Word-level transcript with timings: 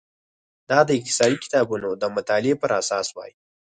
دا 0.69 0.79
د 0.87 0.89
اقتصادي 0.97 1.37
کتابونو 1.43 1.89
د 2.01 2.03
مطالعې 2.15 2.55
پر 2.61 2.71
اساس 2.81 3.07
وای. 3.13 3.31